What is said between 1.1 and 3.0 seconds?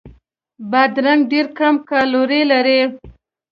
ډېر کم کالوري لري.